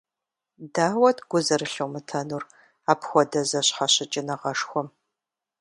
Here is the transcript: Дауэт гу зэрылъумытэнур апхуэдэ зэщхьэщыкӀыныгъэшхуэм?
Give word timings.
Дауэт 0.73 1.19
гу 1.29 1.39
зэрылъумытэнур 1.45 2.43
апхуэдэ 2.91 3.41
зэщхьэщыкӀыныгъэшхуэм? 3.49 4.87